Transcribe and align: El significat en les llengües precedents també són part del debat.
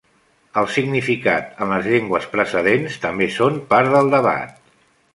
El 0.61 0.69
significat 0.77 1.61
en 1.65 1.71
les 1.75 1.91
llengües 1.93 2.27
precedents 2.33 2.99
també 3.07 3.31
són 3.39 3.63
part 3.75 3.97
del 3.99 4.15
debat. 4.19 4.61